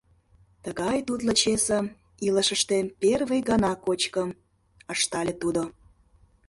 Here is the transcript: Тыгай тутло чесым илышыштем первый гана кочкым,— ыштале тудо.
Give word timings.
Тыгай 0.63 0.97
тутло 1.07 1.31
чесым 1.41 1.85
илышыштем 2.27 2.85
первый 3.01 3.41
гана 3.49 3.71
кочкым,— 3.85 4.29
ыштале 4.93 5.33
тудо. 5.41 5.63